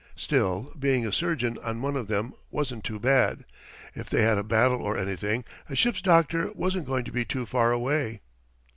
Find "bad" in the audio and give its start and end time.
2.99-3.45